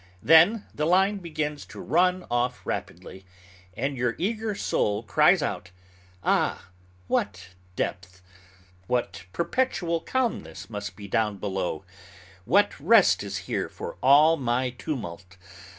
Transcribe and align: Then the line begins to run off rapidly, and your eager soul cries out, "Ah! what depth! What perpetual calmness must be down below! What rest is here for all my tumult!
Then 0.23 0.65
the 0.73 0.87
line 0.87 1.17
begins 1.19 1.63
to 1.67 1.79
run 1.79 2.25
off 2.31 2.65
rapidly, 2.65 3.23
and 3.77 3.95
your 3.95 4.15
eager 4.17 4.55
soul 4.55 5.03
cries 5.03 5.43
out, 5.43 5.69
"Ah! 6.23 6.69
what 7.05 7.49
depth! 7.75 8.19
What 8.87 9.25
perpetual 9.31 9.99
calmness 9.99 10.71
must 10.71 10.95
be 10.95 11.07
down 11.07 11.37
below! 11.37 11.85
What 12.45 12.71
rest 12.79 13.21
is 13.21 13.45
here 13.45 13.69
for 13.69 13.95
all 14.01 14.37
my 14.37 14.71
tumult! 14.71 15.37